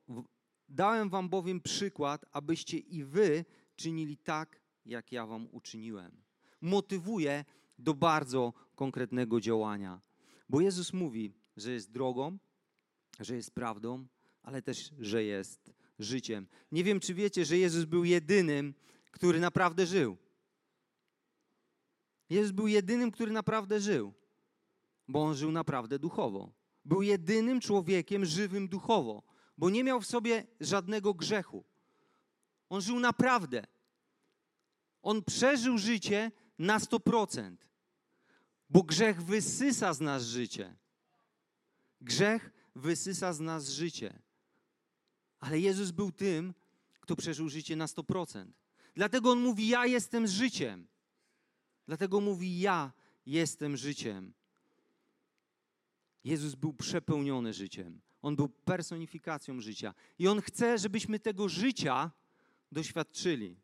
[0.68, 3.44] dałem wam bowiem przykład, abyście i wy
[3.76, 6.22] czynili tak, jak ja wam uczyniłem.
[6.60, 7.44] Motywuje
[7.78, 10.00] do bardzo konkretnego działania,
[10.48, 12.38] bo Jezus mówi, że jest drogą,
[13.20, 14.06] że jest prawdą,
[14.42, 16.46] ale też, że jest życiem.
[16.72, 18.74] Nie wiem, czy wiecie, że Jezus był jedynym,
[19.10, 20.16] który naprawdę żył.
[22.30, 24.14] Jezus był jedynym, który naprawdę żył,
[25.08, 26.52] bo on żył naprawdę duchowo.
[26.84, 29.22] Był jedynym człowiekiem żywym duchowo,
[29.58, 31.64] bo nie miał w sobie żadnego grzechu.
[32.68, 33.66] On żył naprawdę.
[35.02, 37.56] On przeżył życie na 100%,
[38.70, 40.76] bo grzech wysysa z nas życie.
[42.00, 44.18] Grzech wysysa z nas życie.
[45.40, 46.54] Ale Jezus był tym,
[47.00, 48.46] kto przeżył życie na 100%.
[48.98, 50.86] Dlatego on mówi: Ja jestem życiem.
[51.86, 52.92] Dlatego mówi: Ja
[53.26, 54.32] jestem życiem.
[56.24, 58.00] Jezus był przepełniony życiem.
[58.22, 59.94] On był personifikacją życia.
[60.18, 62.10] I on chce, żebyśmy tego życia
[62.72, 63.56] doświadczyli.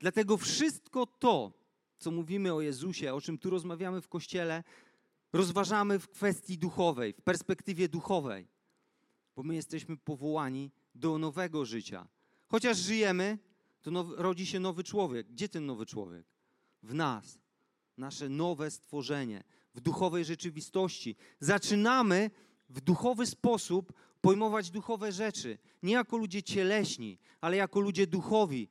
[0.00, 1.52] Dlatego wszystko to,
[1.98, 4.64] co mówimy o Jezusie, o czym tu rozmawiamy w kościele,
[5.32, 8.48] rozważamy w kwestii duchowej, w perspektywie duchowej,
[9.36, 12.08] bo my jesteśmy powołani do nowego życia.
[12.48, 13.38] Chociaż żyjemy,
[13.84, 15.26] to rodzi się nowy człowiek.
[15.26, 16.26] Gdzie ten nowy człowiek?
[16.82, 17.38] W nas.
[17.96, 19.44] Nasze nowe stworzenie,
[19.74, 21.16] w duchowej rzeczywistości.
[21.40, 22.30] Zaczynamy
[22.68, 25.58] w duchowy sposób pojmować duchowe rzeczy.
[25.82, 28.68] Nie jako ludzie cieleśni, ale jako ludzie duchowi.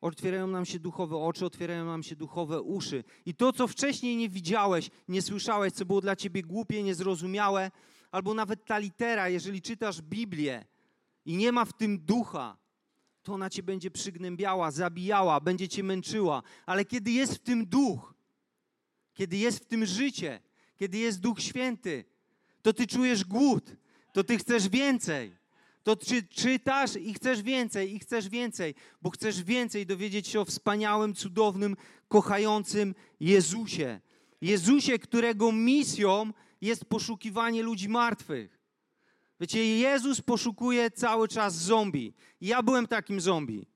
[0.00, 3.04] Otwierają nam się duchowe oczy, otwierają nam się duchowe uszy.
[3.26, 7.70] I to, co wcześniej nie widziałeś, nie słyszałeś, co było dla ciebie głupie, niezrozumiałe,
[8.10, 10.64] albo nawet ta litera, jeżeli czytasz Biblię
[11.24, 12.56] i nie ma w tym ducha,
[13.28, 16.42] to ona cię będzie przygnębiała, zabijała, będzie cię męczyła.
[16.66, 18.14] Ale kiedy jest w tym duch,
[19.14, 20.40] kiedy jest w tym życie,
[20.76, 22.04] kiedy jest Duch Święty,
[22.62, 23.76] to ty czujesz głód,
[24.12, 25.36] to ty chcesz więcej.
[25.82, 30.44] To czy, czytasz i chcesz więcej, i chcesz więcej, bo chcesz więcej dowiedzieć się o
[30.44, 31.76] wspaniałym, cudownym,
[32.08, 34.00] kochającym Jezusie.
[34.40, 38.57] Jezusie, którego misją jest poszukiwanie ludzi martwych.
[39.40, 42.14] Wiecie, Jezus poszukuje cały czas zombie.
[42.40, 43.66] Ja byłem takim zombie.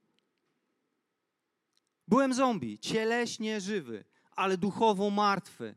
[2.08, 5.74] Byłem zombie, cieleśnie żywy, ale duchowo martwy.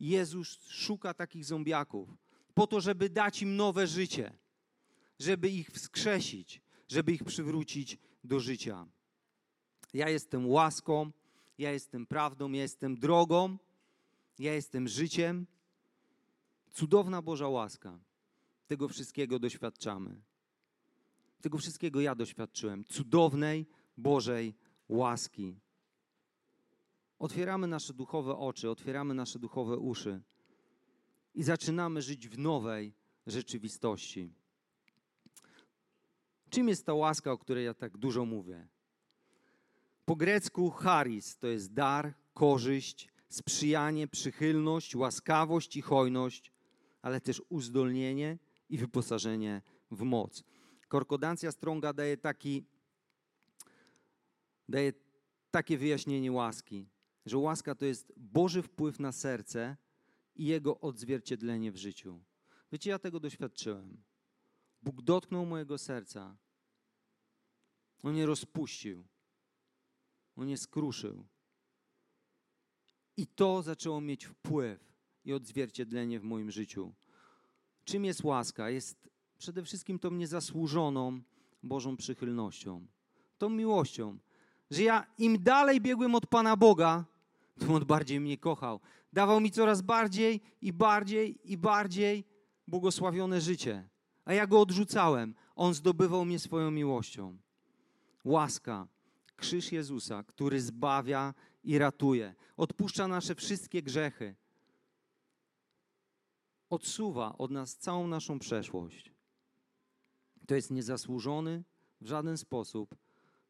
[0.00, 2.08] Jezus szuka takich zombiaków
[2.54, 4.32] po to, żeby dać im nowe życie,
[5.18, 8.86] żeby ich wskrzesić, żeby ich przywrócić do życia.
[9.94, 11.12] Ja jestem łaską,
[11.58, 13.58] ja jestem prawdą, ja jestem drogą,
[14.38, 15.46] ja jestem życiem.
[16.76, 17.98] Cudowna Boża łaska.
[18.66, 20.22] Tego wszystkiego doświadczamy.
[21.40, 22.84] Tego wszystkiego ja doświadczyłem.
[22.84, 24.54] Cudownej Bożej
[24.88, 25.56] łaski.
[27.18, 30.22] Otwieramy nasze duchowe oczy, otwieramy nasze duchowe uszy
[31.34, 32.94] i zaczynamy żyć w nowej
[33.26, 34.32] rzeczywistości.
[36.50, 38.68] Czym jest ta łaska, o której ja tak dużo mówię?
[40.04, 46.55] Po grecku charis to jest dar, korzyść, sprzyjanie, przychylność, łaskawość i hojność,
[47.06, 48.38] ale też uzdolnienie
[48.68, 50.44] i wyposażenie w moc.
[50.88, 52.64] Korkodancja Stronga daje taki
[54.68, 54.92] daje
[55.50, 56.88] takie wyjaśnienie łaski,
[57.26, 59.76] że łaska to jest Boży wpływ na serce
[60.34, 62.20] i jego odzwierciedlenie w życiu.
[62.72, 64.02] Wiecie, ja tego doświadczyłem.
[64.82, 66.36] Bóg dotknął mojego serca.
[68.02, 69.04] On nie rozpuścił.
[70.36, 71.26] On nie skruszył.
[73.16, 74.95] I to zaczęło mieć wpływ
[75.26, 76.92] i odzwierciedlenie w moim życiu.
[77.84, 78.70] Czym jest łaska?
[78.70, 81.20] Jest przede wszystkim tą niezasłużoną
[81.62, 82.86] Bożą przychylnością,
[83.38, 84.18] tą miłością,
[84.70, 87.04] że ja im dalej biegłem od Pana Boga,
[87.58, 88.80] tym On bardziej mnie kochał.
[89.12, 92.24] Dawał mi coraz bardziej i bardziej i bardziej
[92.68, 93.88] błogosławione życie.
[94.24, 95.34] A ja go odrzucałem.
[95.56, 97.36] On zdobywał mnie swoją miłością.
[98.24, 98.86] Łaska,
[99.36, 101.34] krzyż Jezusa, który zbawia
[101.64, 104.34] i ratuje, odpuszcza nasze wszystkie grzechy,
[106.70, 109.12] odsuwa od nas całą naszą przeszłość.
[110.46, 111.64] To jest niezasłużony
[112.00, 112.94] w żaden sposób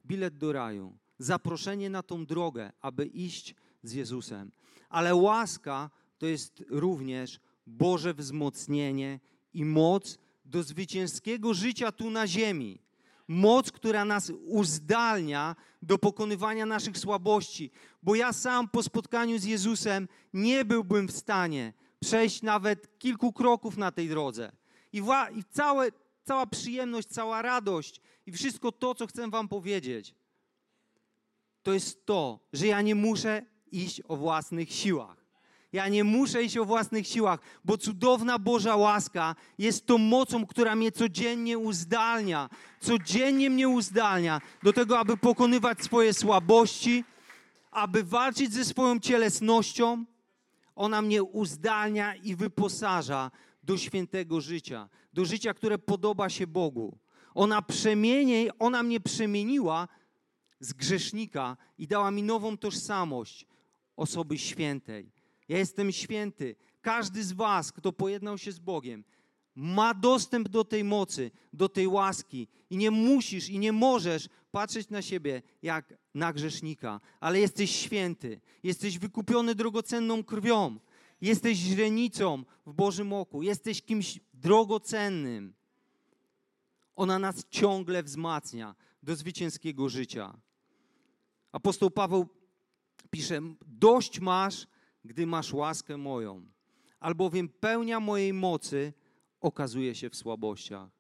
[0.06, 4.52] bilet do raju, zaproszenie na tą drogę, aby iść z Jezusem.
[4.88, 9.20] Ale łaska to jest również Boże wzmocnienie
[9.52, 12.78] i moc do zwycięskiego życia tu na ziemi.
[13.28, 17.70] Moc, która nas uzdalnia do pokonywania naszych słabości,
[18.02, 23.76] bo ja sam po spotkaniu z Jezusem nie byłbym w stanie przejść nawet kilku kroków
[23.76, 24.52] na tej drodze.
[24.92, 25.02] I,
[25.34, 25.88] i całe,
[26.24, 30.14] cała przyjemność, cała radość i wszystko to, co chcę Wam powiedzieć,
[31.62, 35.26] to jest to, że ja nie muszę iść o własnych siłach.
[35.72, 40.76] Ja nie muszę iść o własnych siłach, bo cudowna Boża łaska jest tą mocą, która
[40.76, 42.50] mnie codziennie uzdalnia.
[42.80, 47.04] Codziennie mnie uzdalnia do tego, aby pokonywać swoje słabości,
[47.70, 50.04] aby walczyć ze swoją cielesnością.
[50.76, 53.30] Ona mnie uzdalnia i wyposaża
[53.62, 56.98] do świętego życia, do życia, które podoba się Bogu.
[57.34, 59.88] Ona przemieni, ona mnie przemieniła
[60.60, 63.46] z grzesznika i dała mi nową tożsamość
[63.96, 65.12] osoby świętej.
[65.48, 66.56] Ja jestem święty.
[66.80, 69.04] Każdy z Was, kto pojednał się z Bogiem,
[69.54, 74.88] ma dostęp do tej mocy, do tej łaski i nie musisz i nie możesz patrzeć
[74.90, 80.78] na siebie jak na grzesznika, ale jesteś święty, jesteś wykupiony drogocenną krwią,
[81.20, 85.54] jesteś źrenicą w Bożym oku, jesteś kimś drogocennym.
[86.96, 90.38] Ona nas ciągle wzmacnia do zwycięskiego życia.
[91.52, 92.26] Apostoł Paweł
[93.10, 94.66] pisze: Dość masz,
[95.04, 96.46] gdy masz łaskę moją,
[97.00, 98.92] albowiem pełnia mojej mocy
[99.40, 100.95] okazuje się w słabościach.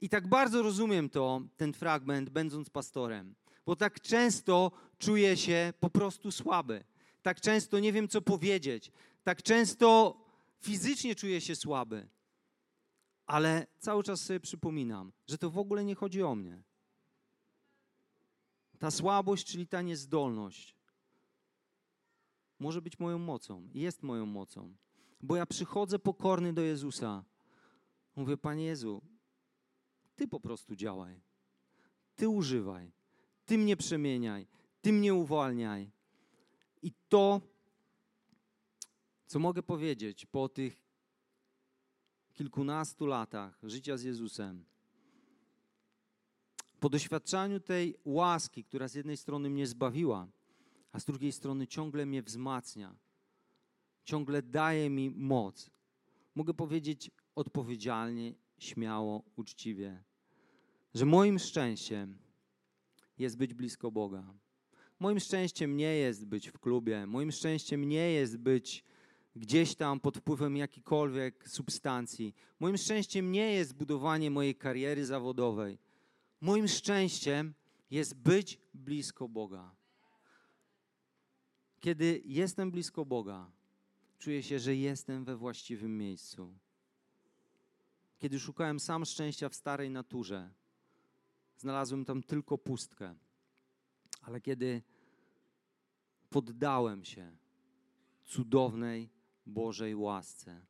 [0.00, 3.34] I tak bardzo rozumiem to, ten fragment, będąc pastorem,
[3.66, 6.84] bo tak często czuję się po prostu słaby.
[7.22, 8.92] Tak często nie wiem, co powiedzieć.
[9.24, 10.20] Tak często
[10.60, 12.08] fizycznie czuję się słaby.
[13.26, 16.62] Ale cały czas sobie przypominam, że to w ogóle nie chodzi o mnie.
[18.78, 20.76] Ta słabość, czyli ta niezdolność,
[22.58, 24.74] może być moją mocą, jest moją mocą.
[25.20, 27.24] Bo ja przychodzę pokorny do Jezusa.
[28.16, 29.02] Mówię, Panie Jezu,
[30.16, 31.20] Ty po prostu działaj.
[32.16, 32.92] Ty używaj.
[33.46, 34.46] Ty mnie przemieniaj.
[34.80, 35.90] Ty mnie uwalniaj.
[36.82, 37.40] I to,
[39.26, 40.86] co mogę powiedzieć po tych
[42.32, 44.64] kilkunastu latach życia z Jezusem,
[46.80, 50.28] po doświadczaniu tej łaski, która z jednej strony mnie zbawiła,
[50.92, 52.96] a z drugiej strony ciągle mnie wzmacnia,
[54.04, 55.70] ciągle daje mi moc,
[56.34, 60.02] mogę powiedzieć odpowiedzialnie, śmiało, uczciwie,
[60.94, 62.18] że moim szczęściem
[63.18, 64.34] jest być blisko Boga.
[65.00, 68.84] Moim szczęściem nie jest być w klubie, moim szczęściem nie jest być
[69.36, 72.34] gdzieś tam pod wpływem jakiejkolwiek substancji.
[72.60, 75.78] Moim szczęściem nie jest budowanie mojej kariery zawodowej.
[76.40, 77.54] Moim szczęściem
[77.90, 79.74] jest być blisko Boga.
[81.80, 83.50] Kiedy jestem blisko Boga,
[84.18, 86.58] czuję się, że jestem we właściwym miejscu.
[88.18, 90.50] Kiedy szukałem sam szczęścia w starej naturze,
[91.56, 93.14] znalazłem tam tylko pustkę.
[94.22, 94.82] Ale kiedy
[96.30, 97.36] poddałem się
[98.24, 99.10] cudownej
[99.46, 100.66] Bożej łasce,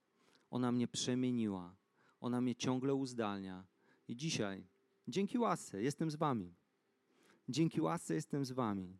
[0.51, 1.77] ona mnie przemieniła,
[2.21, 3.65] ona mnie ciągle uzdalnia.
[4.09, 4.67] I dzisiaj,
[5.09, 6.55] dzięki łasce, jestem z Wami.
[7.49, 8.99] Dzięki łasce jestem z Wami.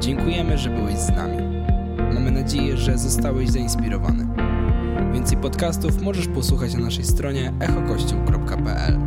[0.00, 1.71] Dziękujemy, że byłeś z nami.
[2.14, 4.26] Mamy nadzieję, że zostałeś zainspirowany.
[5.12, 8.98] Więcej podcastów możesz posłuchać na naszej stronie echokościół.pl.